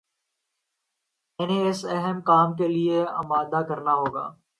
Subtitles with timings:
[1.39, 4.27] انہیں اس اہم کام کے لیے آمادہ کرنا ہو گا